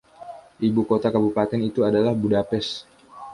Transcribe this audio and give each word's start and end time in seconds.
Ibukota 0.67 1.07
kabupaten 1.13 1.61
itu 1.69 1.79
adalah 1.89 2.13
Budapest. 2.21 2.71